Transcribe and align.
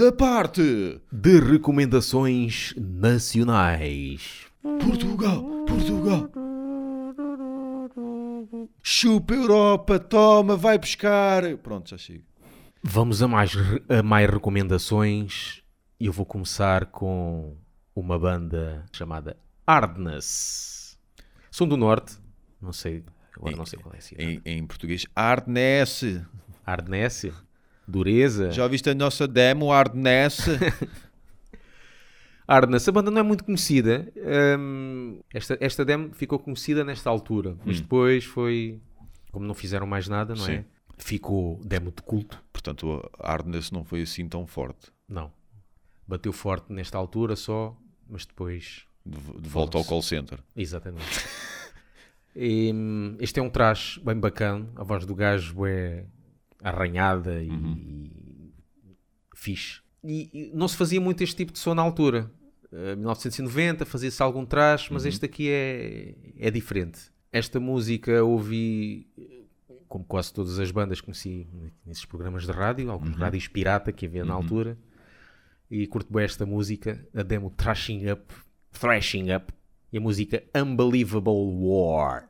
Segunda 0.00 0.16
parte. 0.16 0.98
de 1.12 1.40
recomendações 1.40 2.72
nacionais. 2.78 4.46
Portugal, 4.62 5.42
Portugal. 5.66 6.30
Chupa 8.82 9.34
Europa, 9.34 9.98
toma, 9.98 10.56
vai 10.56 10.78
buscar. 10.78 11.54
Pronto, 11.58 11.90
já 11.90 11.98
chego. 11.98 12.24
Vamos 12.82 13.22
a 13.22 13.28
mais, 13.28 13.52
a 13.90 14.02
mais 14.02 14.30
recomendações 14.30 15.62
eu 16.00 16.14
vou 16.14 16.24
começar 16.24 16.86
com 16.86 17.54
uma 17.94 18.18
banda 18.18 18.86
chamada 18.94 19.36
Hardness. 19.68 20.98
São 21.50 21.68
do 21.68 21.76
Norte, 21.76 22.16
não 22.58 22.72
sei, 22.72 23.04
agora 23.36 23.54
não 23.54 23.66
sei 23.66 23.78
qual 23.78 23.94
é 23.94 23.98
a 23.98 24.00
cidade. 24.00 24.42
Em, 24.46 24.60
em 24.60 24.66
português, 24.66 25.04
Arness. 25.14 26.22
Hardness, 26.66 27.26
Dureza. 27.90 28.50
Já 28.50 28.66
viste 28.66 28.88
a 28.88 28.94
nossa 28.94 29.26
demo, 29.26 29.72
Arness? 29.72 30.46
Hardness, 32.50 32.88
a 32.88 32.92
banda 32.92 33.12
não 33.12 33.20
é 33.20 33.22
muito 33.22 33.44
conhecida. 33.44 34.12
Hum, 34.58 35.20
esta, 35.32 35.56
esta 35.60 35.84
demo 35.84 36.12
ficou 36.12 36.36
conhecida 36.36 36.82
nesta 36.82 37.08
altura, 37.08 37.56
mas 37.64 37.80
depois 37.80 38.24
foi, 38.24 38.80
como 39.30 39.46
não 39.46 39.54
fizeram 39.54 39.86
mais 39.86 40.08
nada, 40.08 40.34
não 40.34 40.44
é? 40.48 40.56
Sim. 40.58 40.64
Ficou 40.98 41.60
demo 41.64 41.92
de 41.92 42.02
culto. 42.02 42.42
Portanto, 42.52 43.08
a 43.20 43.32
Arness 43.32 43.70
não 43.70 43.84
foi 43.84 44.02
assim 44.02 44.28
tão 44.28 44.48
forte. 44.48 44.90
Não. 45.08 45.30
Bateu 46.08 46.32
forte 46.32 46.72
nesta 46.72 46.98
altura 46.98 47.36
só, 47.36 47.76
mas 48.08 48.26
depois. 48.26 48.84
De, 49.06 49.16
de 49.16 49.48
volta 49.48 49.78
ao 49.78 49.84
call 49.84 50.02
center. 50.02 50.40
Exatamente. 50.56 51.06
E, 52.34 52.70
hum, 52.72 53.16
este 53.18 53.40
é 53.40 53.42
um 53.42 53.50
trash 53.50 53.98
bem 54.04 54.14
bacana. 54.14 54.68
A 54.76 54.84
voz 54.84 55.04
do 55.04 55.16
gajo 55.16 55.66
é 55.66 56.04
arranhada 56.62 57.42
e, 57.42 57.50
e 57.50 58.96
fixe. 59.34 59.80
E, 60.02 60.30
e 60.32 60.52
não 60.54 60.66
se 60.68 60.76
fazia 60.76 61.00
muito 61.00 61.22
este 61.22 61.36
tipo 61.36 61.52
de 61.52 61.58
som 61.58 61.74
na 61.74 61.82
altura. 61.82 62.30
Eh, 62.72 62.96
1990 62.96 63.84
fazia-se 63.84 64.22
algum 64.22 64.44
trash, 64.46 64.90
mas 64.90 65.04
este 65.04 65.26
aqui 65.26 65.48
é, 65.50 66.14
é 66.38 66.50
diferente. 66.50 67.10
Esta 67.32 67.60
música 67.60 68.22
ouvi, 68.24 69.06
como 69.88 70.04
quase 70.04 70.32
todas 70.32 70.58
as 70.58 70.70
bandas, 70.70 71.00
conheci 71.00 71.46
nesses 71.84 72.04
programas 72.04 72.44
de 72.44 72.52
rádio, 72.52 72.90
alguns 72.90 73.16
rádios 73.16 73.46
pirata 73.48 73.92
que 73.92 74.06
havia 74.06 74.24
na 74.24 74.34
altura. 74.34 74.76
E 75.70 75.86
curto 75.86 76.12
bem 76.12 76.24
esta 76.24 76.44
música, 76.44 77.06
a 77.14 77.22
demo 77.22 77.50
Thrashing 77.50 78.10
Up, 78.10 78.34
Thrashing 78.72 79.32
Up, 79.32 79.52
e 79.92 79.98
a 79.98 80.00
música 80.00 80.42
Unbelievable 80.54 81.54
War. 81.60 82.28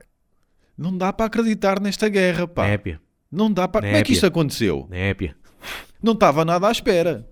Não 0.77 0.97
dá 0.97 1.13
para 1.13 1.27
acreditar 1.27 1.81
nesta 1.81 2.09
guerra, 2.09 2.47
pá. 2.47 2.67
Népia, 2.67 3.01
Não 3.31 3.53
dá 3.53 3.69
para. 3.69 3.87
Como 3.87 3.97
é 3.97 4.03
que 4.03 4.13
isto 4.13 4.27
aconteceu? 4.27 4.87
népia. 4.91 5.37
Não 6.03 6.15
estava 6.15 6.45
nada 6.45 6.67
à 6.67 6.73
espera. 6.73 7.29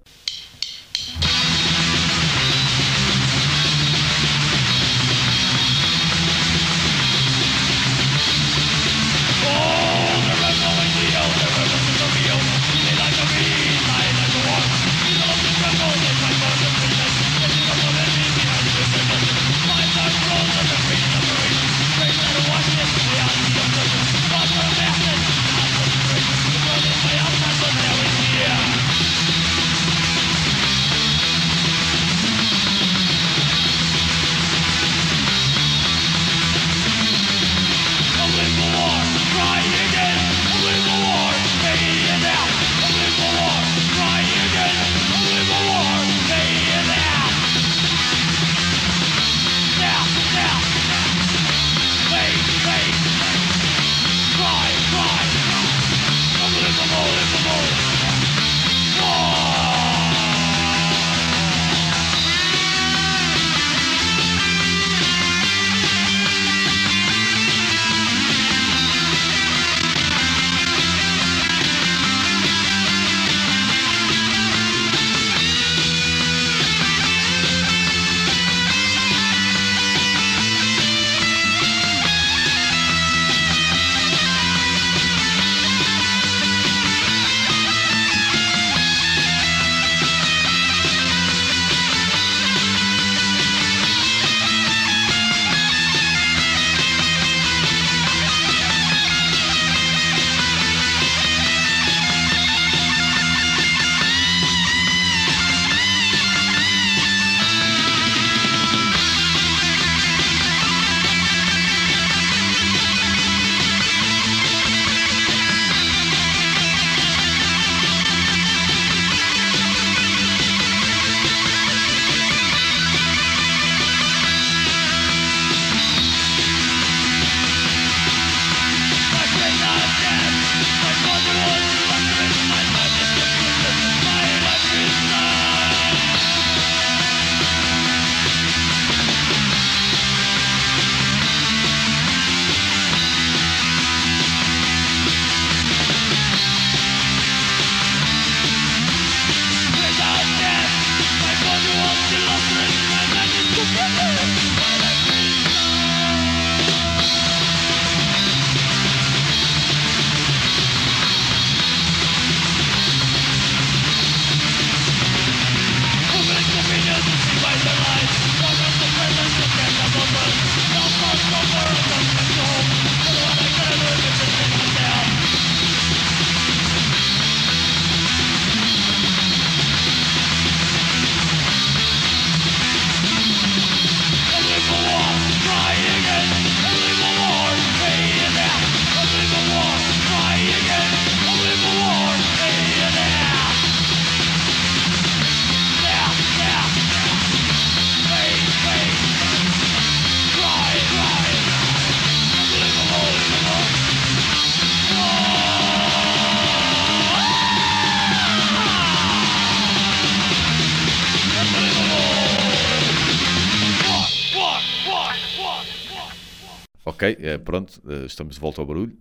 Ok, 216.99 217.17
é, 217.21 217.39
pronto, 217.39 217.81
eh, 217.89 218.07
estamos 218.07 218.35
de 218.35 218.41
volta 218.41 218.61
ao 218.61 218.67
barulho. 218.67 218.99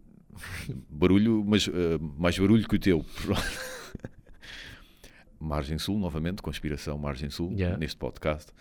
Barulho, 0.87 1.43
mas 1.43 1.67
eh, 1.67 1.97
mais 2.15 2.37
barulho 2.37 2.67
que 2.67 2.75
o 2.75 2.79
teu. 2.79 3.03
Margem 5.39 5.79
Sul, 5.79 5.97
novamente, 5.97 6.43
conspiração 6.43 6.95
Margem 6.97 7.29
Sul, 7.31 7.51
Yeah. 7.53 7.75
neste 7.75 7.97
podcast. 7.97 8.51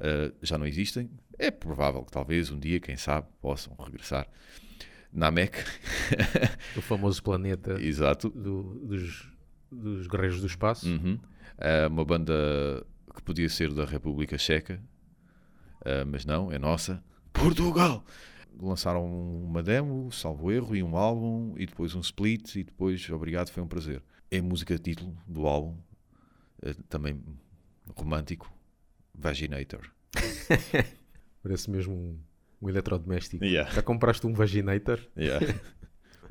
Eh, 0.00 0.32
já 0.42 0.58
não 0.58 0.66
existem. 0.66 1.08
É 1.38 1.48
provável 1.50 2.02
que 2.04 2.10
talvez 2.10 2.50
um 2.50 2.58
dia, 2.58 2.80
quem 2.80 2.96
sabe, 2.96 3.28
possam 3.40 3.72
regressar. 3.78 4.26
Namek, 5.12 5.52
O 6.76 6.80
famoso 6.82 7.22
planeta 7.22 7.80
exato. 7.80 8.28
do- 8.30 8.80
dos, 8.84 9.28
dos 9.70 10.06
guerreiros 10.08 10.40
do 10.40 10.46
espaço. 10.48 10.88
Uhum. 10.88 11.20
É 11.56 11.86
uma 11.86 12.04
banda 12.04 12.34
que 13.14 13.22
podia 13.22 13.48
ser 13.48 13.72
da 13.72 13.84
República 13.84 14.36
Checa, 14.38 14.82
eh, 15.84 16.04
mas 16.04 16.24
não, 16.24 16.50
é 16.50 16.58
nossa. 16.58 17.00
Portugal! 17.32 18.04
Lançaram 18.60 19.04
uma 19.04 19.62
demo, 19.62 20.10
salvo 20.12 20.50
erro, 20.50 20.76
e 20.76 20.82
um 20.82 20.96
álbum, 20.96 21.54
e 21.56 21.66
depois 21.66 21.94
um 21.94 22.00
split, 22.00 22.56
e 22.56 22.64
depois, 22.64 23.08
obrigado, 23.10 23.50
foi 23.50 23.62
um 23.62 23.66
prazer. 23.66 24.02
É 24.30 24.38
a 24.38 24.42
música 24.42 24.78
título 24.78 25.16
do 25.26 25.46
álbum, 25.46 25.76
eh, 26.62 26.74
também 26.88 27.20
romântico, 27.96 28.52
Vaginator. 29.14 29.90
Parece 31.42 31.70
mesmo 31.70 31.94
um, 31.94 32.18
um 32.60 32.68
eletrodoméstico. 32.68 33.44
Yeah. 33.44 33.70
Já 33.72 33.82
compraste 33.82 34.26
um 34.26 34.32
Vaginator? 34.32 35.00
Yeah. 35.16 35.44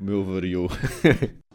o 0.00 0.04
meu 0.04 0.24
variou. 0.24 0.68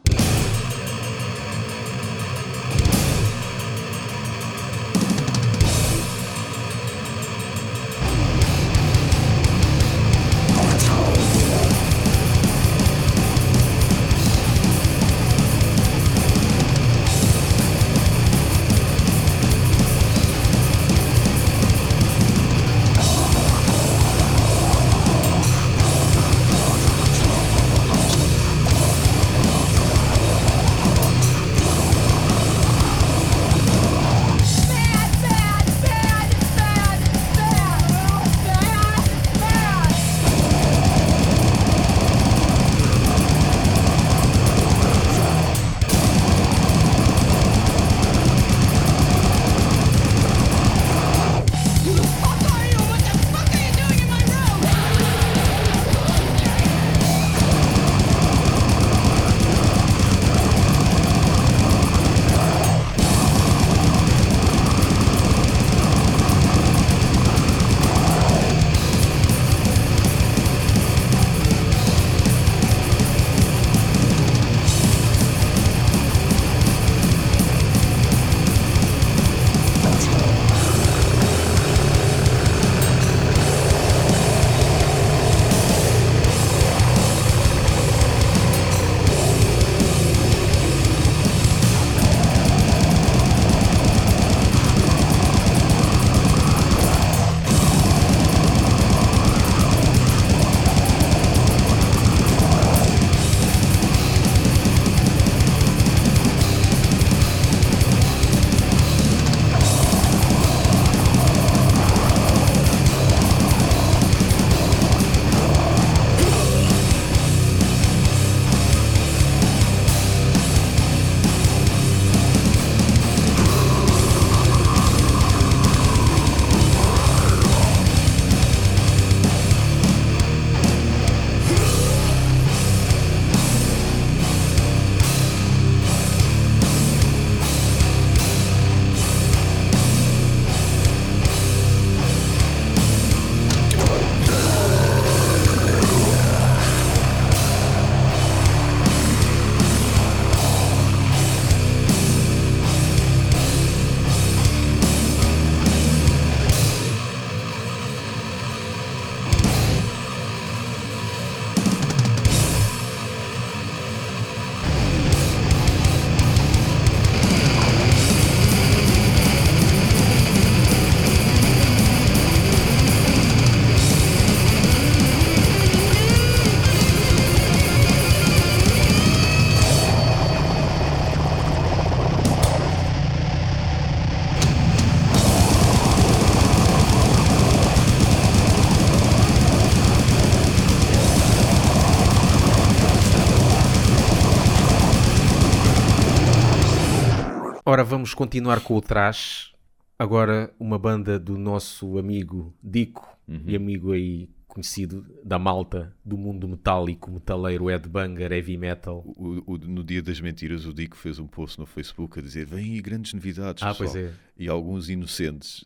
Ora, 197.70 197.84
vamos 197.84 198.14
continuar 198.14 198.62
com 198.62 198.78
o 198.78 198.82
trash. 198.82 199.54
Agora, 200.00 200.54
uma 200.58 200.80
banda 200.80 201.20
do 201.20 201.38
nosso 201.38 201.98
amigo 201.98 202.54
Dico 202.64 203.06
e 203.46 203.58
amigo 203.58 203.92
aí 203.92 204.30
conhecido 204.48 205.06
da 205.22 205.38
malta 205.38 205.94
do 206.06 206.18
mundo 206.18 206.48
metálico, 206.48 207.12
metaleiro, 207.12 207.66
headbanger, 207.66 208.32
heavy 208.32 208.56
metal. 208.58 209.04
O- 209.06 209.44
o- 209.46 209.58
no 209.58 209.84
dia 209.84 210.02
das 210.02 210.22
mentiras, 210.22 210.66
o 210.66 210.74
Dico 210.74 210.96
fez 210.96 211.20
um 211.20 211.28
post 211.28 211.60
no 211.60 211.66
Facebook 211.66 212.18
a 212.18 212.22
dizer: 212.22 212.46
Vêm 212.46 212.76
aí 212.76 212.82
grandes 212.82 213.12
novidades. 213.12 213.62
Ah, 213.62 213.74
pessoal." 213.76 213.90
pois 213.92 213.96
é. 214.06 214.14
E 214.40 214.48
alguns 214.48 214.88
inocentes 214.90 215.62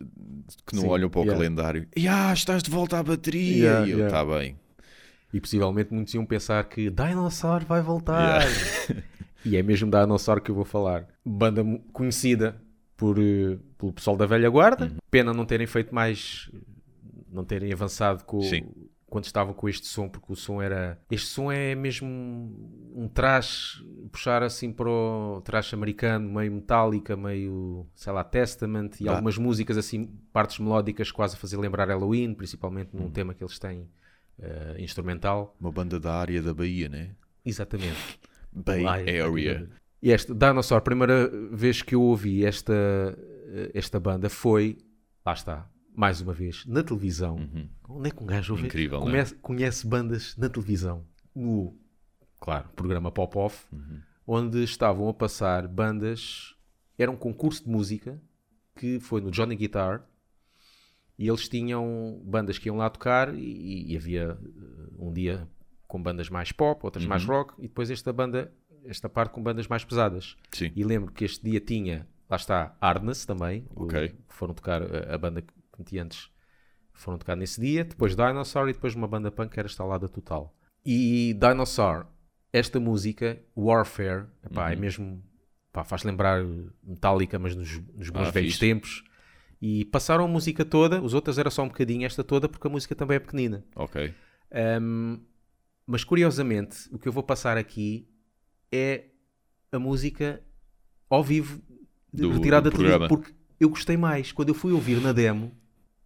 que 0.65 0.74
não 0.75 0.81
Sim, 0.81 0.89
olham 0.89 1.08
para 1.08 1.20
o 1.22 1.24
yeah. 1.24 1.38
calendário. 1.39 1.88
Ah, 2.10 2.34
estás 2.34 2.63
de 2.63 2.72
volta 2.72 2.98
à 2.98 3.03
bateria. 3.03 3.55
Yeah, 3.58 3.88
e 3.88 3.91
eu, 3.91 3.98
yeah. 4.00 4.17
está 4.17 4.25
bem. 4.39 4.58
E 5.31 5.39
possivelmente 5.39 5.93
muitos 5.93 6.15
iam 6.15 6.25
pensar 6.25 6.63
que 6.63 6.89
Dinosaur 6.89 7.63
vai 7.63 7.84
voltar. 7.84 8.41
e 9.46 9.56
é 9.58 9.64
mesmo 9.64 9.90
da 9.90 10.04
Dinosaur 10.04 10.42
que 10.42 10.52
eu 10.52 10.56
vou 10.56 10.66
falar. 10.66 11.08
Banda 11.26 11.64
conhecida 11.94 12.62
por, 12.98 13.18
eh, 13.20 13.58
pelo 13.78 13.94
pessoal 13.94 14.16
da 14.18 14.26
velha 14.26 14.50
guarda. 14.50 14.86
Uhum. 14.86 14.98
Pena 15.10 15.34
não 15.34 15.46
terem 15.46 15.68
feito 15.68 15.94
mais, 15.94 16.52
não 17.32 17.44
terem 17.44 17.72
avançado 17.74 18.24
com, 18.26 18.42
Sim. 18.42 18.64
quando 19.08 19.26
estavam 19.26 19.54
com 19.54 19.68
este 19.68 19.88
som, 19.88 20.08
porque 20.08 20.32
o 20.32 20.36
som 20.36 20.62
era. 20.62 21.00
Este 21.10 21.28
som 21.28 21.52
é 21.52 21.74
mesmo 21.76 22.08
um 22.96 23.08
trash, 23.08 23.84
puxar 24.12 24.44
assim 24.44 24.72
para 24.72 24.90
o 24.90 25.42
trash 25.44 25.74
americano, 25.74 26.30
meio 26.32 26.52
metálica, 26.52 27.18
meio, 27.18 27.88
sei 27.96 28.14
lá, 28.14 28.24
Testament 28.24 28.92
e 29.00 29.06
Dá. 29.06 29.12
algumas 29.12 29.38
músicas 29.38 29.78
assim, 29.78 30.06
partes 30.32 30.60
melódicas 30.60 31.12
quase 31.12 31.36
a 31.36 31.40
fazer 31.40 31.58
lembrar 31.58 31.88
Halloween, 31.88 32.34
principalmente 32.34 32.90
Uhum. 32.94 33.04
num 33.04 33.10
tema 33.10 33.34
que 33.34 33.44
eles 33.44 33.58
têm 33.58 33.88
eh, 34.40 34.76
instrumental. 34.80 35.56
Uma 35.60 35.72
banda 35.72 36.00
da 36.00 36.14
área 36.14 36.42
da 36.42 36.54
Bahia, 36.54 36.88
né? 36.90 37.12
Exatamente. 37.46 38.20
Bay 38.51 38.86
é- 39.08 39.22
Area. 39.22 39.70
E 40.01 40.12
esta, 40.12 40.34
Dinosaur, 40.34 40.79
a 40.79 40.81
primeira 40.81 41.29
vez 41.51 41.81
que 41.81 41.93
eu 41.96 42.01
ouvi 42.01 42.43
esta, 42.43 42.74
esta 43.74 44.00
banda 44.00 44.29
foi, 44.29 44.77
lá 45.25 45.34
está, 45.34 45.70
mais 45.96 46.22
uma 46.22 46.34
vez, 46.34 46.65
na 46.65 46.81
televisão. 46.84 47.48
Onde 47.88 48.08
é 48.10 48.12
que 48.12 48.24
um 48.24 48.25
gajo 48.25 48.53
ouve? 48.53 48.63
Uhum. 48.63 48.67
Incrível, 48.67 49.00
é? 49.00 49.03
conhece, 49.03 49.36
conhece 49.36 49.86
bandas 49.88 50.36
na 50.38 50.50
televisão? 50.50 51.05
No, 51.36 51.77
claro, 52.39 52.67
programa 52.75 53.12
Pop-Off, 53.12 53.67
Uhum. 53.72 54.00
onde 54.25 54.63
estavam 54.63 55.08
a 55.08 55.13
passar 55.13 55.67
bandas, 55.67 56.55
era 56.98 57.12
um 57.12 57.15
concurso 57.15 57.63
de 57.63 57.70
música, 57.70 58.20
que 58.75 59.00
foi 59.00 59.22
no 59.22 59.29
Johnny 59.29 59.55
Guitar, 59.55 60.03
e 61.17 61.27
eles 61.27 61.48
tinham 61.48 62.20
bandas 62.25 62.58
que 62.58 62.70
iam 62.70 62.77
lá 62.77 62.89
tocar, 62.89 63.36
e, 63.36 63.91
e 63.93 63.96
havia 63.96 64.36
eh, 64.41 64.88
um 64.98 65.13
dia 65.13 65.48
com 65.92 66.02
bandas 66.02 66.30
mais 66.30 66.54
pop, 66.54 66.80
outras 66.86 67.06
mais 67.06 67.24
Uhum. 67.26 67.36
rock, 67.36 67.54
e 67.60 67.64
depois 67.64 67.92
esta 67.92 68.14
banda, 68.14 68.50
esta 68.86 69.10
parte 69.10 69.34
com 69.34 69.44
bandas 69.44 69.68
mais 69.68 69.84
pesadas. 69.84 70.38
Sim. 70.54 70.72
E 70.74 70.84
lembro 70.86 71.12
que 71.12 71.26
este 71.26 71.44
dia 71.44 71.60
tinha, 71.60 72.08
lá 72.30 72.38
está, 72.38 72.78
Hardness 72.82 73.26
também, 73.26 73.66
o- 73.76 73.84
Ok. 73.84 74.08
que 74.10 74.16
foram 74.30 74.54
tocar 74.54 74.82
a, 74.82 75.14
a 75.14 75.18
banda 75.18 75.42
que 75.42 75.54
meti 75.78 76.00
antes, 76.00 76.30
foram 76.94 77.18
tocar 77.18 77.36
nesse 77.36 77.60
dia, 77.60 77.84
depois 77.84 78.16
Dinosaur 78.16 78.70
e 78.70 78.74
depois 78.74 78.96
uma 78.96 79.08
banda 79.08 79.30
punk 79.30 79.52
que 79.52 79.60
era 79.60 79.68
instalada 79.68 80.08
total. 80.08 80.56
E 80.86 81.34
Dinosaur, 81.38 82.06
esta 82.54 82.80
música, 82.80 83.38
Warfare, 83.58 84.28
epá, 84.46 84.68
Uhum. 84.68 84.72
é 84.72 84.76
mesmo, 84.78 85.24
pá, 85.74 85.84
faz 85.84 86.04
lembrar 86.04 86.42
Metallica, 86.82 87.38
mas 87.38 87.54
nos, 87.54 87.70
nos 87.96 88.10
bons 88.10 88.30
Ah, 88.30 88.32
velhos 88.32 88.54
fixe. 88.54 88.60
tempos. 88.60 89.04
E 89.62 89.84
passaram 89.86 90.24
a 90.24 90.28
música 90.28 90.64
toda, 90.64 91.02
os 91.02 91.14
outros 91.14 91.38
era 91.38 91.50
só 91.52 91.64
um 91.64 91.68
bocadinho, 91.68 92.06
esta 92.06 92.24
toda, 92.24 92.48
porque 92.48 92.66
a 92.66 92.70
música 92.72 92.96
também 92.96 93.18
é 93.18 93.20
pequenina. 93.20 93.64
Ok. 93.76 94.14
Um, 94.82 95.20
mas 95.86 96.04
curiosamente, 96.04 96.88
o 96.92 96.98
que 97.00 97.08
eu 97.08 97.12
vou 97.12 97.24
passar 97.24 97.58
aqui 97.58 98.08
é 98.72 99.06
a 99.72 99.80
música 99.80 100.42
ao 101.10 101.24
vivo 101.24 101.62
Do- 102.14 102.32
retirada 102.32 102.70
do 102.70 102.74
da 102.74 102.78
televisão, 102.78 103.00
programa. 103.08 103.24
porque 103.24 103.36
eu 103.60 103.70
gostei 103.70 103.98
mais. 103.98 104.32
Quando 104.32 104.50
eu 104.50 104.56
fui 104.56 104.72
ouvir 104.72 105.00
na 105.02 105.12
demo, 105.14 105.52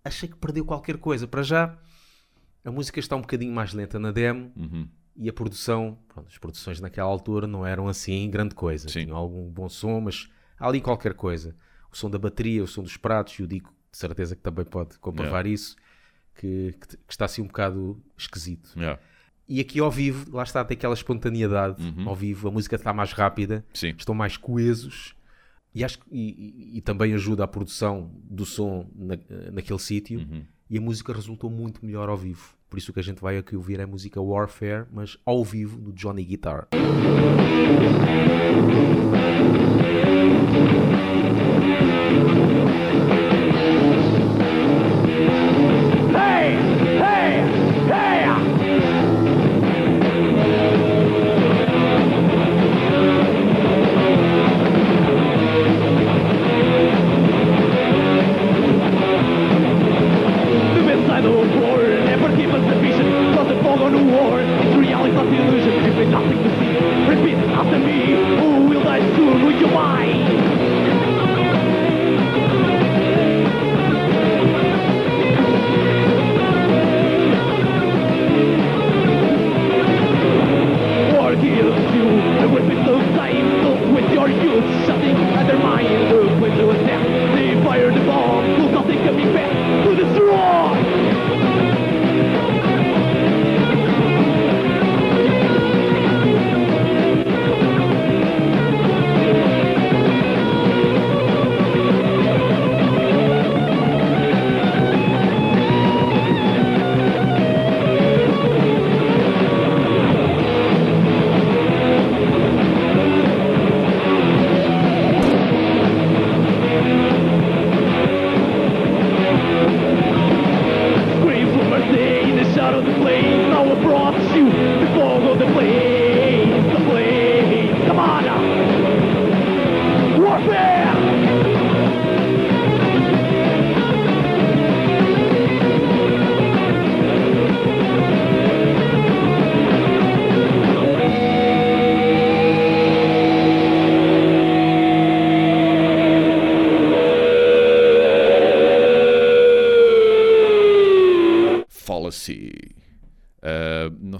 achei 0.03 0.27
que 0.29 0.36
perdeu 0.36 0.65
qualquer 0.65 0.98
coisa. 0.98 1.27
Para 1.27 1.44
já, 1.44 1.77
a 2.63 2.72
música 2.72 3.00
está 3.00 3.15
um 3.15 3.22
bocadinho 3.22 3.53
mais 3.53 3.74
lenta 3.74 4.00
na 4.00 4.12
demo 4.12 4.51
Uhum. 4.55 4.88
e 5.15 5.29
a 5.29 5.34
produção, 5.34 5.98
pronto, 6.08 6.27
as 6.27 6.38
produções 6.38 6.79
naquela 6.79 7.10
altura 7.10 7.48
não 7.48 7.65
eram 7.65 7.88
assim 7.88 8.29
grande 8.29 8.55
coisa. 8.55 8.89
Sim. 8.89 9.05
Tinham 9.05 9.17
algum 9.17 9.50
bom 9.50 9.70
som, 9.70 10.01
mas 10.01 10.29
há 10.60 10.67
ali 10.67 10.82
qualquer 10.82 11.13
coisa. 11.13 11.55
O 11.91 11.96
som 11.98 12.10
da 12.10 12.17
bateria, 12.20 12.63
o 12.63 12.67
som 12.67 12.82
dos 12.84 12.98
pratos, 12.98 13.34
e 13.39 13.44
o 13.44 13.48
Dico 13.48 13.74
de 13.91 13.98
certeza 13.98 14.36
que 14.36 14.41
também 14.41 14.65
pode 14.65 15.00
comprovar 15.00 15.48
isso, 15.48 15.75
que, 16.36 16.75
que- 16.82 16.98
que 16.98 17.03
está 17.13 17.24
assim 17.25 17.41
um 17.41 17.48
bocado 17.48 18.03
esquisito. 18.17 18.74
Yeah. 18.77 19.00
E 19.47 19.59
aqui 19.59 19.79
ao 19.79 19.91
vivo, 19.91 20.35
lá 20.35 20.43
está, 20.43 20.63
tem 20.65 20.75
aquela 20.75 20.93
espontaneidade. 20.93 21.81
Uhum. 21.81 22.09
Ao 22.09 22.15
vivo, 22.15 22.47
a 22.47 22.51
música 22.51 22.75
está 22.75 22.91
mais 22.93 23.11
rápida, 23.11 23.63
Sim. 23.73 23.93
estão 23.97 24.15
mais 24.15 24.37
coesos. 24.37 25.15
E, 25.73 25.83
acho, 25.83 25.99
e, 26.11 26.73
e- 26.73 26.77
e 26.77 26.81
também 26.81 27.13
ajuda 27.13 27.43
a 27.43 27.47
produção 27.47 28.09
do 28.23 28.45
som 28.45 28.89
na, 28.95 29.17
naquele 29.51 29.79
sítio. 29.79 30.19
Uhum. 30.19 30.43
E 30.69 30.77
a 30.77 30.81
música 30.81 31.13
resultou 31.13 31.49
muito 31.49 31.85
melhor 31.85 32.09
ao 32.09 32.17
vivo. 32.17 32.55
Por 32.69 32.79
isso 32.79 32.91
que 32.91 32.99
a 32.99 33.03
gente 33.03 33.21
vai 33.21 33.37
aqui 33.37 33.55
ouvir 33.55 33.79
é 33.79 33.83
a 33.83 33.87
música 33.87 34.19
Warfare, 34.19 34.85
mas 34.91 35.17
ao 35.25 35.43
vivo 35.45 35.79
do 35.79 35.93
Johnny 35.93 36.23
Guitar. 36.25 36.67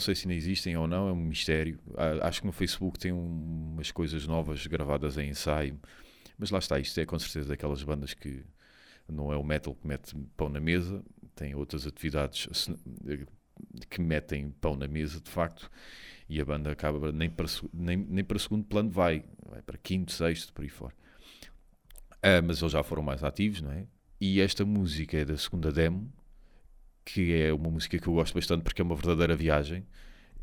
Sei 0.06 0.16
se 0.16 0.24
ainda 0.28 0.36
existem 0.36 0.78
ou 0.78 0.88
não, 0.88 1.10
é 1.10 1.12
um 1.12 1.16
mistério. 1.16 1.80
Ah, 1.98 2.28
acho 2.28 2.42
que 2.42 2.48
no 2.48 2.54
Facebook 2.54 2.98
tem 3.00 3.12
um- 3.12 3.72
umas 3.74 3.92
coisas 3.92 4.26
novas 4.28 4.66
gravadas 4.68 5.18
em 5.18 5.30
ensaio, 5.30 5.80
mas 6.38 6.50
lá 6.52 6.60
está. 6.60 6.80
Isto 6.80 7.00
é 7.00 7.06
com 7.06 7.18
certeza 7.20 7.50
daquelas 7.50 7.84
bandas 7.84 8.14
que 8.14 8.44
não 9.08 9.32
é 9.32 9.38
o 9.38 9.44
metal 9.44 9.76
que 9.76 9.88
mete 9.88 10.16
pão 10.38 10.50
na 10.50 10.60
mesa, 10.60 11.04
tem 11.36 11.54
outras 11.56 11.86
atividades 11.86 12.48
se- 12.58 12.76
que 13.90 14.02
metem 14.02 14.50
pão 14.62 14.76
na 14.76 14.88
mesa 14.88 15.20
de 15.22 15.30
facto, 15.30 15.70
e 16.28 16.40
a 16.42 16.46
banda 16.46 16.72
acaba 16.72 17.12
nem 17.12 17.30
para, 17.30 17.46
nem, 17.74 17.98
nem 17.98 18.24
para 18.24 18.40
segundo 18.40 18.66
plano 18.66 18.90
vai, 18.90 19.24
vai 19.48 19.62
para 19.62 19.78
quinto, 19.78 20.12
sexto, 20.12 20.52
por 20.54 20.64
aí 20.64 20.70
fora. 20.70 20.94
Ah, 22.22 22.42
mas 22.42 22.60
eles 22.62 22.72
já 22.72 22.84
foram 22.84 23.04
mais 23.04 23.24
ativos, 23.24 23.62
não 23.62 23.72
é? 23.72 23.86
E 24.20 24.42
esta 24.42 24.66
música 24.66 25.18
é 25.18 25.26
da 25.26 25.38
segunda 25.38 25.72
demo, 25.72 26.12
que 27.06 27.34
é 27.36 27.54
uma 27.54 27.70
música 27.72 28.00
que 28.00 28.08
eu 28.08 28.14
gosto 28.14 28.34
bastante 28.34 28.64
porque 28.64 28.82
é 28.82 28.86
uma 28.86 28.96
verdadeira 28.96 29.36
viagem. 29.36 29.86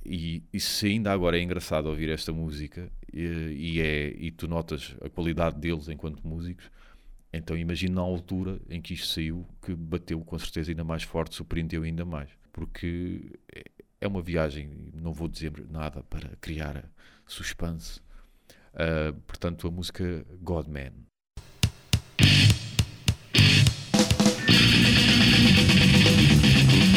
E, 0.04 0.42
e 0.52 0.60
se 0.60 0.86
ainda 0.86 1.12
agora 1.12 1.38
é 1.38 1.42
engraçado 1.42 1.86
ouvir 1.86 2.10
esta 2.10 2.32
música 2.32 2.90
e, 3.12 3.22
e 3.76 3.80
é, 3.80 4.08
e 4.18 4.30
tu 4.32 4.48
notas 4.48 4.96
a 5.00 5.08
qualidade 5.08 5.58
deles 5.60 5.88
enquanto 5.88 6.26
músicos, 6.26 6.70
então 7.32 7.56
imagina 7.56 7.96
na 7.96 8.00
altura 8.02 8.60
em 8.68 8.80
que 8.80 8.94
isto 8.94 9.08
saiu, 9.08 9.46
que 9.62 9.74
bateu 9.74 10.20
com 10.22 10.38
certeza 10.38 10.70
ainda 10.72 10.84
mais 10.84 11.02
forte, 11.04 11.34
surpreendeu 11.36 11.82
ainda 11.84 12.04
mais. 12.04 12.30
Porque 12.52 13.32
é- 13.54 13.64
é 14.00 14.08
uma 14.08 14.20
viagem, 14.22 14.68
não 14.94 15.12
vou 15.12 15.28
dizer 15.28 15.52
nada 15.70 16.02
para 16.02 16.30
criar 16.40 16.90
suspense. 17.26 18.00
Ah, 18.74 19.14
portanto, 19.26 19.68
a 19.68 19.70
música 19.70 20.26
Godman. 20.40 20.92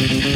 thank 0.08 0.26
you 0.26 0.35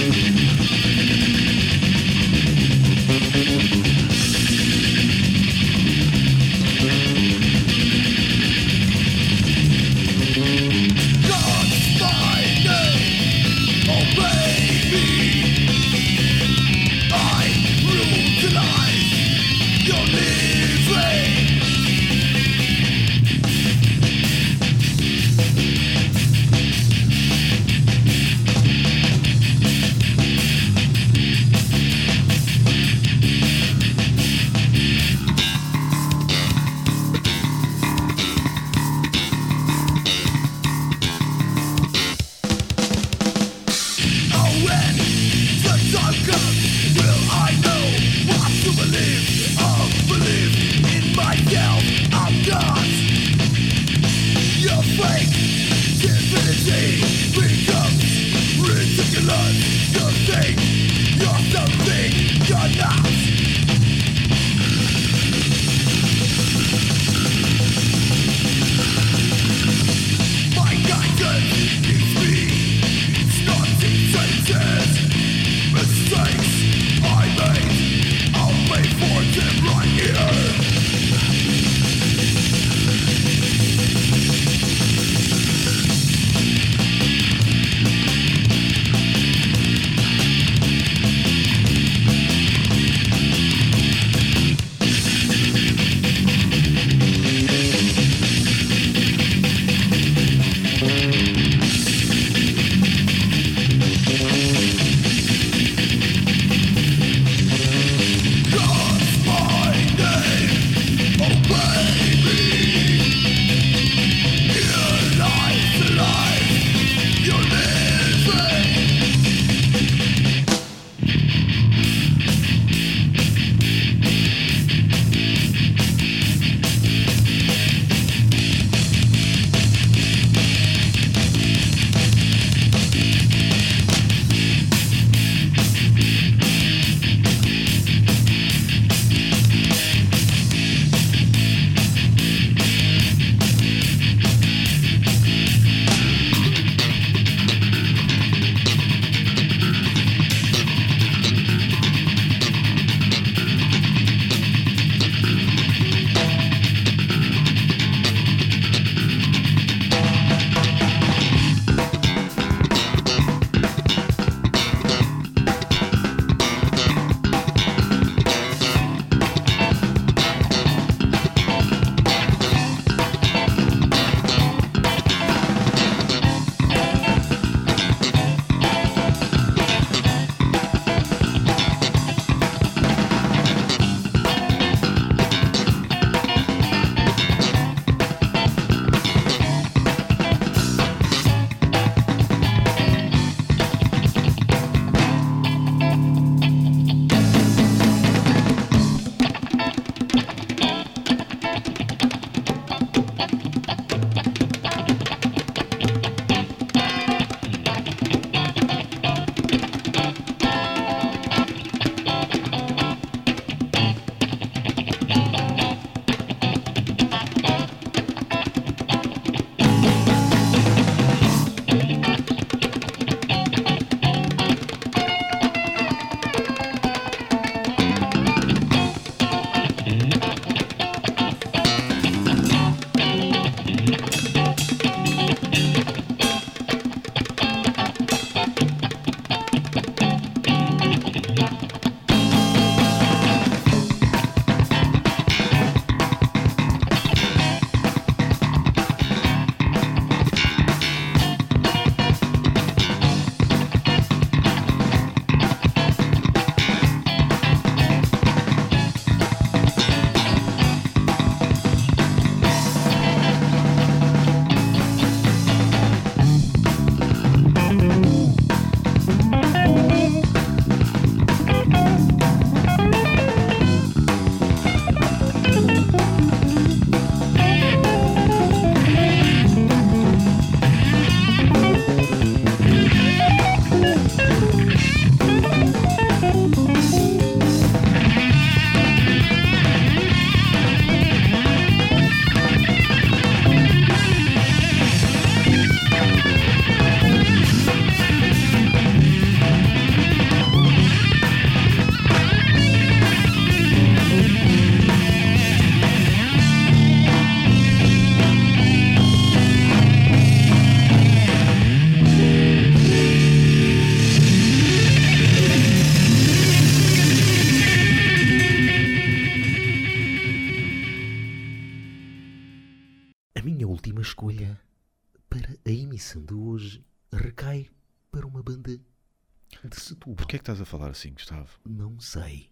assim, 330.99 331.13
Gustavo? 331.13 331.49
Não 331.67 331.99
sei. 331.99 332.49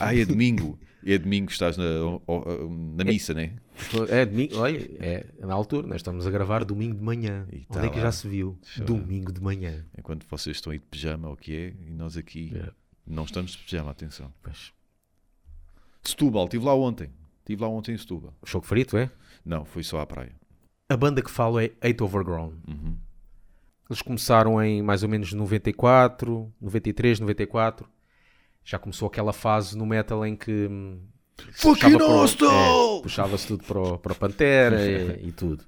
Ah, 0.00 0.14
é 0.14 0.24
domingo. 0.24 0.78
É 1.04 1.18
domingo 1.18 1.46
que 1.48 1.52
estás 1.52 1.76
na, 1.76 1.84
na 2.96 3.04
missa, 3.04 3.34
né? 3.34 3.56
É 4.08 4.24
domingo, 4.24 4.56
olha, 4.58 4.78
é 5.00 5.26
na 5.40 5.52
altura, 5.54 5.86
nós 5.88 5.96
estamos 5.96 6.26
a 6.26 6.30
gravar 6.30 6.64
domingo 6.64 6.94
de 6.96 7.02
manhã. 7.02 7.44
E 7.52 7.56
Onde 7.56 7.66
tá 7.68 7.84
é 7.84 7.88
que 7.88 7.96
lá. 7.96 8.02
já 8.04 8.12
se 8.12 8.28
viu? 8.28 8.56
Domingo 8.78 9.32
de 9.32 9.40
manhã. 9.40 9.84
Enquanto 9.98 10.24
vocês 10.30 10.56
estão 10.56 10.70
aí 10.72 10.78
de 10.78 10.84
pijama, 10.86 11.28
o 11.28 11.36
que 11.36 11.56
é, 11.56 11.74
e 11.86 11.90
nós 11.90 12.16
aqui 12.16 12.52
É. 12.54 12.70
não 13.04 13.24
estamos 13.24 13.52
de 13.52 13.58
pijama, 13.58 13.90
atenção. 13.90 14.32
Pois. 14.42 14.72
Setúbal, 16.04 16.44
estive 16.44 16.64
lá 16.64 16.74
ontem. 16.74 17.10
Estive 17.40 17.62
lá 17.62 17.68
ontem 17.68 17.94
em 17.94 17.98
Setúbal. 17.98 18.32
Choco 18.44 18.66
frito, 18.66 18.96
é? 18.96 19.10
Não, 19.44 19.64
fui 19.64 19.82
só 19.82 20.00
à 20.00 20.06
praia. 20.06 20.32
A 20.88 20.96
banda 20.96 21.20
que 21.22 21.30
falo 21.30 21.58
é 21.58 21.72
Eight 21.82 22.00
Overgrown. 22.02 22.52
Uhum. 22.68 22.96
Eles 23.92 24.00
começaram 24.00 24.62
em 24.62 24.80
mais 24.80 25.02
ou 25.02 25.08
menos 25.08 25.34
94, 25.34 26.50
93, 26.58 27.20
94. 27.20 27.86
Já 28.64 28.78
começou 28.78 29.06
aquela 29.06 29.32
fase 29.34 29.76
no 29.76 29.84
metal 29.84 30.24
em 30.24 30.34
que 30.34 30.66
hum, 30.66 30.98
Fucking 31.52 31.96
é, 31.96 33.02
puxava-se 33.02 33.46
tudo 33.46 33.64
para 33.64 33.78
o, 33.78 33.98
para 33.98 34.12
o 34.12 34.16
Pantera 34.16 34.80
e, 35.20 35.28
e 35.28 35.32
tudo. 35.32 35.64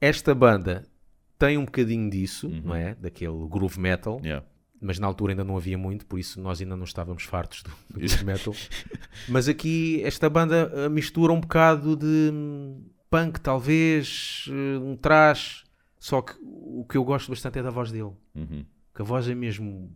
Esta 0.00 0.34
banda 0.34 0.84
tem 1.38 1.56
um 1.56 1.64
bocadinho 1.64 2.10
disso, 2.10 2.48
não 2.48 2.74
é? 2.74 2.94
Daquele 2.96 3.46
groove 3.48 3.78
metal, 3.78 4.20
Yeah. 4.24 4.44
mas 4.80 4.98
na 4.98 5.06
altura 5.06 5.32
ainda 5.32 5.44
não 5.44 5.56
havia 5.56 5.78
muito, 5.78 6.06
por 6.06 6.18
isso 6.18 6.40
nós 6.40 6.60
ainda 6.60 6.76
não 6.76 6.84
estávamos 6.84 7.22
fartos 7.24 7.62
do, 7.62 7.70
do 7.90 8.00
groove 8.00 8.24
metal. 8.24 8.54
Mas 9.28 9.48
aqui 9.48 10.02
esta 10.02 10.28
banda 10.28 10.72
eh, 10.74 10.88
mistura 10.88 11.32
um 11.32 11.40
bocado 11.40 11.94
de 11.96 12.30
hum, 12.32 12.82
punk, 13.10 13.40
talvez, 13.40 14.46
eh, 14.48 14.78
um 14.78 14.96
trash. 14.96 15.63
Só 16.04 16.20
que 16.20 16.34
o 16.42 16.84
que 16.86 16.98
eu 16.98 17.02
gosto 17.04 17.30
bastante 17.30 17.58
é 17.58 17.62
da 17.62 17.70
voz 17.70 17.90
dele. 17.90 18.12
Uhum. 18.34 18.66
Que 18.94 19.00
a 19.00 19.04
voz 19.06 19.26
é 19.26 19.34
mesmo 19.34 19.90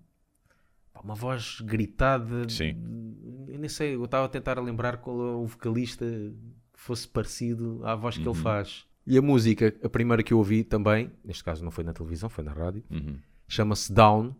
uma 1.05 1.15
voz 1.15 1.61
gritada. 1.61 2.49
Sim. 2.49 3.15
Eu 3.47 3.59
nem 3.59 3.69
sei, 3.69 3.95
eu 3.95 4.03
estava 4.07 4.25
a 4.25 4.29
tentar 4.29 4.59
lembrar 4.59 4.97
qual 4.97 5.17
é 5.21 5.33
o 5.33 5.47
vocalista 5.47 6.07
que 6.07 6.81
fosse 6.81 7.07
parecido 7.07 7.83
à 7.85 7.95
voz 7.95 8.17
que 8.17 8.27
Uhum. 8.27 8.33
ele 8.33 8.43
faz. 8.43 8.87
E 9.07 9.19
a 9.19 9.23
música, 9.23 9.75
a 9.85 9.89
primeira 9.91 10.23
que 10.23 10.33
eu 10.33 10.39
ouvi 10.39 10.65
também, 10.65 11.11
neste 11.23 11.45
caso 11.45 11.63
não 11.63 11.71
foi 11.71 11.85
na 11.85 11.93
televisão, 11.93 12.31
foi 12.31 12.43
na 12.43 12.53
rádio, 12.55 12.83
Uhum. 12.91 13.19
chama-se 13.47 13.93
Down, 13.93 14.35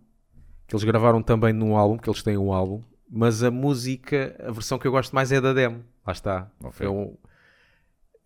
que 0.67 0.75
eles 0.75 0.85
gravaram 0.85 1.23
também 1.23 1.53
num 1.53 1.77
álbum, 1.77 1.99
que 1.99 2.09
eles 2.09 2.23
têm 2.23 2.39
um 2.39 2.51
álbum, 2.51 2.83
mas 3.11 3.43
a 3.43 3.51
música, 3.51 4.35
a 4.43 4.51
versão 4.51 4.79
que 4.79 4.87
eu 4.87 4.91
gosto 4.93 5.15
mais 5.15 5.31
é 5.33 5.39
da 5.39 5.53
demo. 5.53 5.85
Lá 6.07 6.13
está. 6.15 6.51
Ok. 6.65 6.87
É 6.87 6.89
um- 6.89 7.15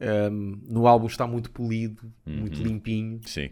um, 0.02 0.60
no 0.68 0.86
álbum 0.86 1.06
está 1.06 1.26
muito 1.26 1.50
polido, 1.50 2.12
muito 2.26 2.58
Uhum. 2.58 2.64
limpinho 2.66 3.20
Sim. 3.24 3.50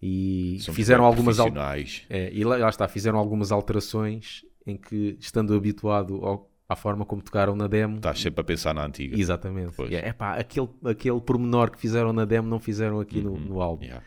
e 0.00 0.58
fizeram 0.72 1.04
algumas 1.04 1.38
al- 1.38 1.46
profissionais. 1.46 2.04
é, 2.10 2.32
e 2.32 2.42
lá, 2.44 2.56
lá 2.56 2.68
está, 2.68 2.88
fizeram 2.88 3.18
algumas 3.18 3.52
alterações 3.52 4.44
em 4.66 4.76
que, 4.76 5.16
estando 5.20 5.54
habituado 5.54 6.16
ao- 6.24 6.50
à 6.68 6.74
forma 6.76 7.04
como 7.04 7.20
tocaram 7.22 7.54
na 7.54 7.66
demo, 7.66 7.96
Estás 7.96 8.20
sempre 8.20 8.40
a 8.40 8.44
pensar 8.44 8.74
na 8.74 8.84
antiga. 8.86 9.18
exatamente, 9.18 9.74
Pois. 9.76 9.92
É, 9.92 10.08
epá, 10.08 10.34
aquele, 10.36 10.68
aquele 10.84 11.20
pormenor 11.20 11.70
que 11.70 11.78
fizeram 11.78 12.12
na 12.12 12.24
demo 12.24 12.48
não 12.48 12.58
fizeram 12.58 12.98
aqui 13.00 13.20
no, 13.20 13.36
no 13.38 13.60
álbum. 13.60 13.82
Uhum. 13.82 13.88
Yeah. 13.90 14.06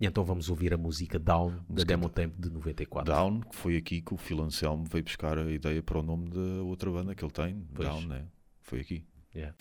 E 0.00 0.06
então 0.06 0.24
vamos 0.24 0.50
ouvir 0.50 0.74
a 0.74 0.76
música 0.76 1.18
Down 1.20 1.50
da 1.50 1.56
Música 1.68 1.84
Demo 1.86 2.08
Tempo 2.08 2.34
de 2.42 2.50
94. 2.50 3.12
Down, 3.14 3.40
que 3.40 3.56
foi 3.56 3.76
aqui 3.76 4.02
que 4.02 4.12
o 4.12 4.16
Phil 4.16 4.42
Anselmo 4.42 4.84
veio 4.90 5.04
buscar 5.04 5.38
a 5.38 5.50
ideia 5.50 5.80
para 5.82 5.98
o 5.98 6.02
nome 6.02 6.28
da 6.28 6.62
outra 6.64 6.90
banda 6.90 7.14
que 7.14 7.24
ele 7.24 7.32
tem. 7.32 7.64
Pois. 7.72 7.88
Down, 7.88 8.02
né? 8.02 8.24
Foi 8.60 8.80
aqui. 8.80 9.04
Yeah. 9.34 9.54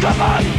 Come 0.00 0.20
on! 0.22 0.49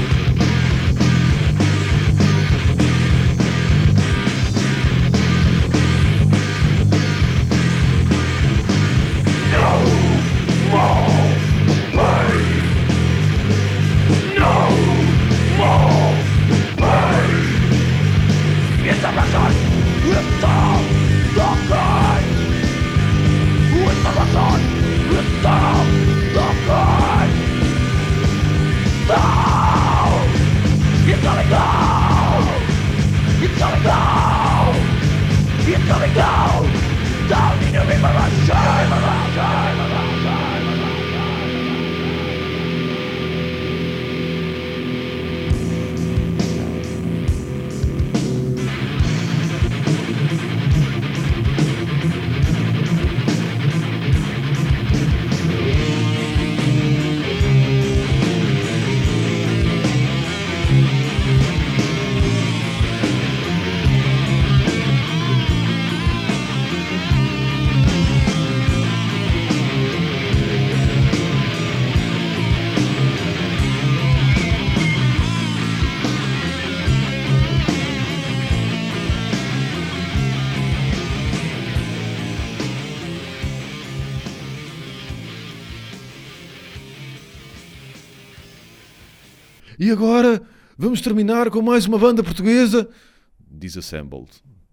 E 89.91 89.93
agora 89.93 90.41
vamos 90.77 91.01
terminar 91.01 91.49
com 91.51 91.61
mais 91.61 91.85
uma 91.85 91.99
banda 91.99 92.23
portuguesa. 92.23 92.89
Disassembled. 93.37 94.31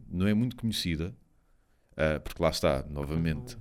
Não 0.09 0.29
é 0.29 0.33
muito 0.33 0.55
conhecida, 0.55 1.13
ah, 1.97 2.21
porque 2.21 2.41
lá 2.41 2.51
está, 2.51 2.85
novamente. 2.89 3.59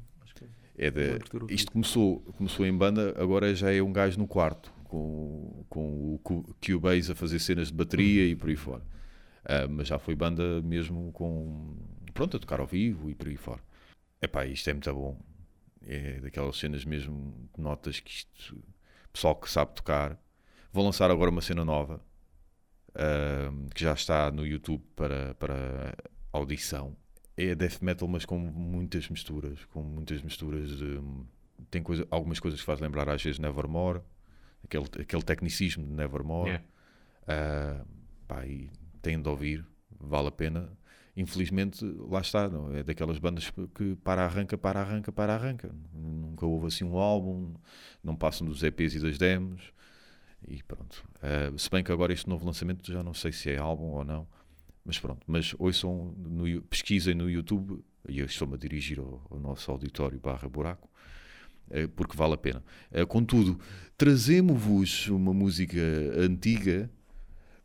É 0.78 0.92
de, 0.92 1.20
isto 1.50 1.72
começou, 1.72 2.20
começou 2.38 2.64
em 2.64 2.78
banda, 2.78 3.16
agora 3.20 3.56
já 3.56 3.74
é 3.74 3.82
um 3.82 3.92
gajo 3.92 4.20
no 4.20 4.28
quarto, 4.28 4.72
com, 4.84 5.66
com 5.68 6.14
o 6.14 6.20
Cu- 6.20 6.56
Cubase 6.64 7.12
a 7.12 7.16
fazer 7.16 7.40
cenas 7.40 7.70
de 7.70 7.74
bateria 7.74 8.28
e 8.28 8.36
por 8.36 8.50
aí 8.50 8.56
fora. 8.56 8.84
Ah, 9.44 9.68
mas 9.68 9.88
já 9.88 9.98
foi 9.98 10.14
banda 10.14 10.62
mesmo 10.62 11.12
com. 11.14 11.76
Pronto, 12.14 12.38
a 12.38 12.40
tocar 12.40 12.60
ao 12.60 12.68
vivo 12.68 13.10
e 13.10 13.16
por 13.16 13.30
aí 13.30 13.36
fora. 13.36 13.62
Epá, 14.22 14.46
isto 14.46 14.70
é 14.70 14.74
muito 14.74 14.94
bom. 14.94 15.20
É 15.82 16.20
daquelas 16.20 16.56
cenas 16.56 16.86
mesmo, 16.86 17.50
notas 17.58 18.00
que 18.00 18.12
isto. 18.12 18.64
Pessoal 19.12 19.36
que 19.36 19.50
sabe 19.50 19.74
tocar. 19.74 20.20
Vou 20.78 20.86
lançar 20.86 21.10
agora 21.10 21.32
uma 21.32 21.42
cena 21.42 21.66
nova 21.66 22.00
ah, 22.94 23.52
que 23.74 23.84
já 23.84 23.94
está 23.94 24.30
no 24.30 24.46
YouTube 24.46 24.84
para, 24.96 25.34
para 25.34 25.96
audição. 26.32 26.96
É 27.36 27.56
death 27.56 27.82
metal, 27.82 28.08
mas 28.08 28.26
com 28.26 28.38
muitas 28.38 29.10
misturas. 29.10 29.66
Com 29.74 29.82
muitas 29.82 30.22
misturas 30.22 30.78
de. 30.78 31.02
Tem 31.72 31.82
coisa, 31.82 32.08
algumas 32.12 32.40
coisas 32.40 32.60
que 32.60 32.66
faz 32.68 32.80
lembrar 32.80 33.10
às 33.10 33.24
vezes 33.24 33.40
Nevermore, 33.40 34.02
aquele, 34.64 34.86
aquele 35.02 35.24
tecnicismo 35.24 35.84
de 35.84 35.94
Nevermore. 35.94 36.50
Yeah. 36.52 36.66
Ah, 37.28 37.86
pá, 38.28 38.46
e 38.46 38.70
têm 39.02 39.20
de 39.20 39.28
ouvir, 39.28 39.66
vale 40.00 40.28
a 40.28 40.32
pena. 40.32 40.70
Infelizmente, 41.16 41.84
lá 42.08 42.22
está, 42.22 42.48
não? 42.48 42.72
é 42.76 42.84
daquelas 42.84 43.18
bandas 43.18 43.52
que 43.74 43.96
para 44.04 44.24
arranca, 44.26 44.56
para 44.56 44.80
arranca, 44.80 45.12
para 45.12 45.34
arranca. 45.34 45.76
Nunca 45.92 46.46
houve 46.46 46.68
assim 46.68 46.84
um 46.84 47.00
álbum, 47.00 47.56
não 48.04 48.16
passam 48.16 48.46
dos 48.46 48.62
EPs 48.62 48.94
e 48.94 49.00
das 49.00 49.18
demos. 49.18 49.76
E 50.48 50.64
pronto. 50.64 51.04
Ah, 51.22 51.52
se 51.58 51.70
bem 51.70 51.84
que 51.84 51.92
agora 51.92 52.14
este 52.14 52.30
novo 52.30 52.46
lançamento 52.46 52.92
já 52.92 53.04
não 53.04 53.14
sei 53.14 53.32
se 53.32 53.50
é 53.50 53.58
álbum 53.58 53.92
ou 53.92 54.04
não, 54.04 54.28
mas 54.86 54.98
pronto. 54.98 55.22
Mas 55.28 55.54
ouçam, 55.60 56.14
no, 56.18 56.62
pesquisem 56.64 57.14
no 57.14 57.30
YouTube, 57.30 57.84
e 58.08 58.20
eu 58.20 58.26
estou-me 58.26 58.56
a 58.56 58.58
dirigir 58.58 59.00
ao, 59.00 59.26
ao 59.30 59.40
nosso 59.40 59.70
auditório 59.70 60.20
barra 60.20 60.48
buraco, 60.48 60.90
eh, 61.70 61.88
porque 61.88 62.16
vale 62.16 62.36
a 62.36 62.38
pena. 62.38 62.64
Eh, 62.92 63.06
Contudo, 63.06 63.60
trazemos-vos 63.98 65.10
uma 65.10 65.34
música 65.34 65.82
antiga 66.18 66.90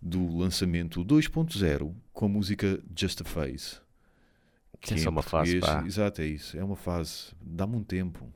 do 0.01 0.37
lançamento 0.37 1.05
2.0 1.05 1.95
com 2.13 2.27
a 2.27 2.29
música 2.29 2.83
Just 2.97 3.21
a 3.21 3.25
Phase. 3.25 3.81
Que 4.81 4.95
é 4.95 4.97
só 4.97 5.11
uma 5.11 5.23
fase, 5.23 5.61
pá. 5.61 5.85
Exato, 5.87 6.23
é 6.23 6.27
isso. 6.27 6.59
É 6.59 6.65
uma 6.65 6.75
fase. 6.75 7.33
Dá-me 7.41 7.77
um 7.77 7.85
tempo 7.85 8.29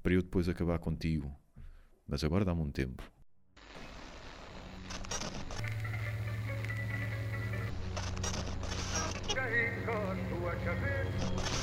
para 0.00 0.12
eu 0.12 0.22
depois 0.22 0.48
acabar 0.48 0.78
contigo. 0.78 1.34
Mas 2.06 2.22
agora 2.22 2.44
dá-me 2.44 2.60
um 2.60 2.70
tempo. 2.70 3.02
Come 10.62 10.84
in. 10.84 11.53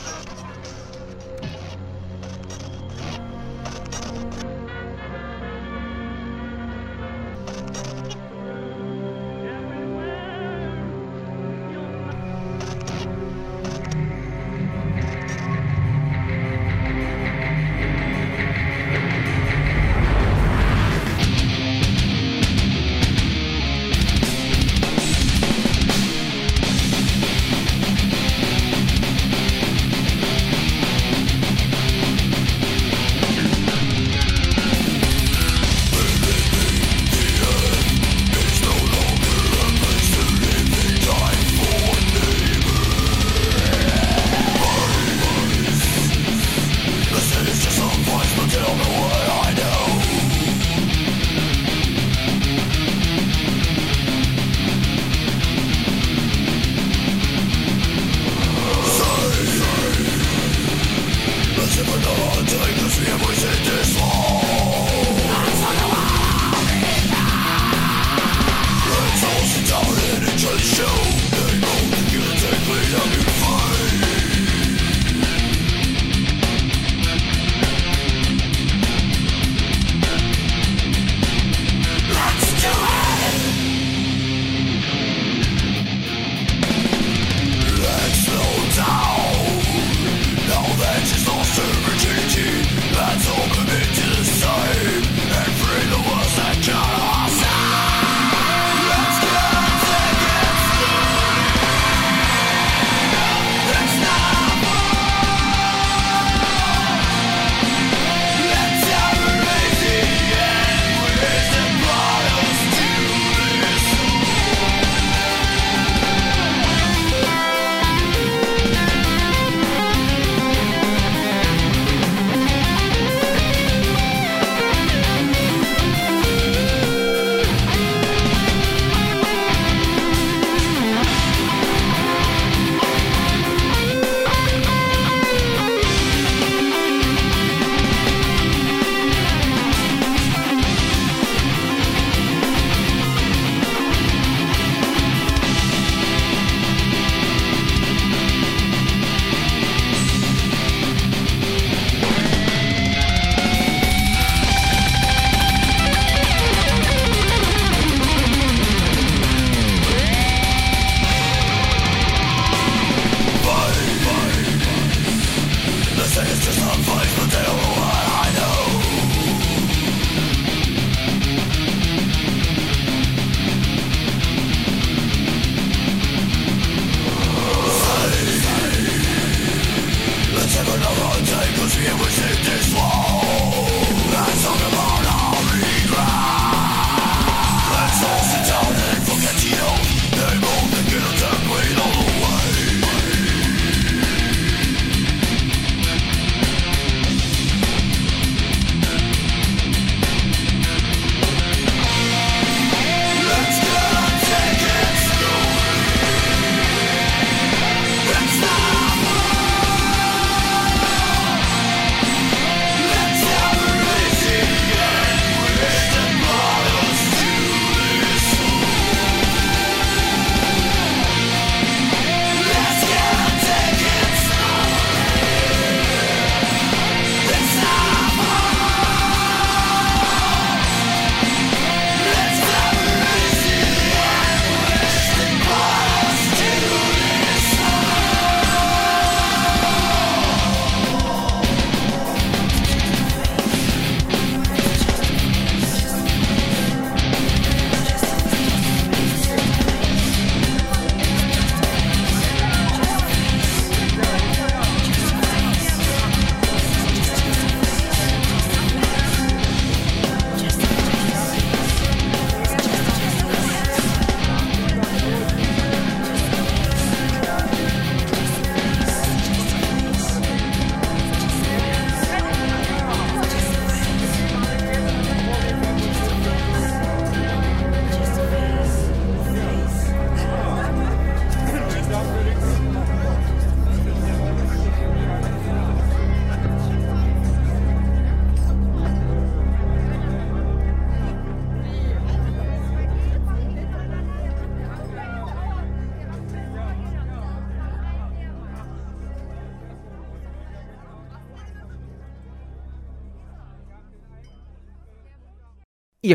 When 61.91 61.99
the 61.99 62.07
hunting 62.07 62.85
is 62.85 62.97
here, 62.99 63.17
we 63.17 63.35
sit 63.35 63.65
this. 63.65 64.40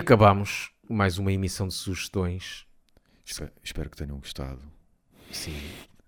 Acabamos 0.07 0.71
mais 0.89 1.19
uma 1.19 1.33
emissão 1.33 1.67
de 1.67 1.75
sugestões. 1.75 2.65
Espero, 3.25 3.51
espero 3.61 3.91
que 3.91 3.97
tenham 3.97 4.17
gostado. 4.19 4.63
Sim. 5.33 5.59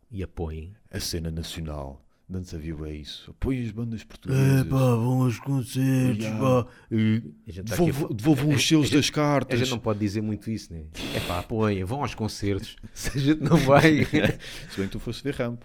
E 0.09 0.23
apoiem. 0.23 0.73
A 0.89 1.01
cena 1.01 1.33
nacional. 1.33 2.01
Não 2.29 2.45
se 2.45 2.57
viu 2.57 2.87
é 2.87 2.93
isso. 2.93 3.33
Apoiem 3.33 3.65
as 3.65 3.73
bandas 3.73 4.05
portuguesas. 4.05 4.69
vão 4.69 5.25
aos 5.25 5.41
concertos, 5.41 6.27
pá. 6.27 6.61
A 6.61 7.59
a 7.59 7.63
Devolvam 7.63 8.09
devolvam 8.15 8.51
os 8.51 8.69
selos 8.69 8.89
das 8.89 9.09
A 9.09 9.13
cartas. 9.13 9.59
gente 9.59 9.71
não 9.71 9.81
pode 9.81 9.99
dizer 9.99 10.21
muito 10.21 10.49
isso, 10.49 10.73
né? 10.73 10.85
É 11.13 11.19
pá, 11.19 11.41
apoiem, 11.41 11.83
vão 11.83 12.03
aos 12.03 12.15
concertos. 12.15 12.77
Se 12.95 13.19
a 13.19 13.21
gente 13.21 13.41
não 13.43 13.57
vai. 13.57 14.05
Se 14.71 14.77
bem 14.77 14.87
que 14.87 14.91
tu 14.93 15.01
foste 15.01 15.25
ver 15.25 15.35
ramp. 15.35 15.63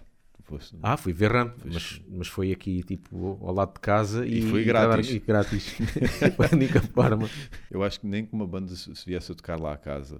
Foste- 0.59 0.77
Ah, 0.81 0.97
fui 0.97 1.13
ver 1.13 1.31
Ramp, 1.31 1.57
mas, 1.65 2.01
mas 2.09 2.27
foi 2.27 2.51
aqui 2.51 2.83
tipo 2.83 3.37
ao 3.41 3.53
lado 3.53 3.73
de 3.73 3.79
casa 3.79 4.25
e, 4.25 4.39
E 4.39 4.41
foi 4.49 4.63
grátis. 4.63 5.09
E 5.09 5.19
grátis. 5.19 5.75
foi 6.35 6.47
a 6.51 6.55
única 6.55 6.81
forma. 6.81 7.29
Eu 7.71 7.83
acho 7.83 7.99
que 7.99 8.07
nem 8.07 8.25
que 8.25 8.33
uma 8.33 8.45
banda 8.47 8.75
se, 8.75 8.95
se 8.95 9.05
viesse 9.05 9.31
a 9.31 9.35
tocar 9.35 9.59
lá 9.59 9.73
a 9.73 9.77
casa. 9.77 10.19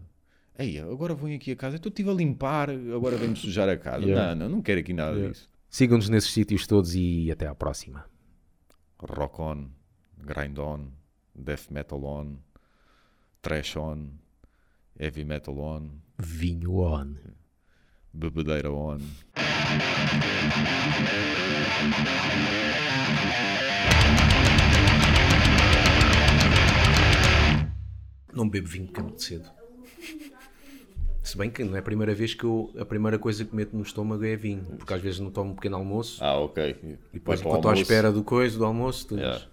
Ei, 0.58 0.78
agora 0.80 1.16
vou 1.16 1.34
aqui 1.34 1.52
a 1.52 1.56
casa. 1.56 1.78
Então 1.78 1.90
estive 1.90 2.10
a 2.10 2.14
limpar, 2.14 2.70
agora 2.70 3.18
vem-me 3.18 3.36
sujar 3.36 3.68
a 3.70 3.78
casa. 3.78 4.06
Yeah. 4.06 4.36
Não, 4.36 4.48
não, 4.48 4.56
não 4.58 4.62
quero 4.62 4.80
aqui 4.82 4.94
nada 4.94 5.12
Yeah. 5.16 5.32
disso. 5.34 5.50
Sigam-nos 5.70 6.10
nesses 6.10 6.32
sítios 6.32 6.68
todos 6.68 6.94
e 6.94 7.32
até 7.32 7.48
à 7.48 7.56
próxima. 7.56 8.06
Rock 9.00 9.42
on, 9.42 9.70
grind 10.24 10.58
on, 10.60 10.90
death 11.36 11.72
metal 11.72 12.04
on, 12.06 12.36
trash 13.42 13.76
on, 13.76 14.10
heavy 15.00 15.26
metal 15.26 15.58
on, 15.60 15.90
Vinho 16.20 16.76
on. 16.78 17.16
Bebedeira 18.14 18.72
on. 18.72 19.00
Não 28.34 28.48
bebo 28.50 28.68
vinho 28.68 28.88
de 28.88 29.24
cedo. 29.24 29.50
Se 31.24 31.38
bem 31.38 31.50
que 31.50 31.64
não 31.64 31.76
é 31.76 31.80
a 31.80 31.82
primeira 31.82 32.14
vez 32.14 32.34
que 32.34 32.44
eu. 32.44 32.72
A 32.78 32.86
primeira 32.86 33.18
coisa 33.18 33.46
que 33.46 33.56
meto 33.56 33.76
no 33.76 33.82
estômago 33.82 34.24
é 34.26 34.36
vinho. 34.36 34.64
Porque 34.78 34.94
às 34.94 35.02
vezes 35.02 35.20
não 35.20 35.32
tomo 35.32 35.52
um 35.52 35.56
pequeno 35.56 35.78
almoço. 35.78 36.24
Ah, 36.24 36.38
ok. 36.38 36.76
e 36.84 36.98
depois, 37.14 37.40
enquanto 37.40 37.56
estou 37.58 37.72
à 37.72 37.74
espera 37.76 38.12
do 38.12 38.24
coisa, 38.24 38.58
do 38.58 38.66
almoço, 38.66 39.08
tu 39.08 39.16
Yeah. 39.16 39.44